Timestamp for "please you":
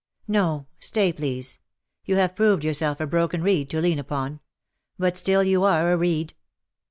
1.15-2.15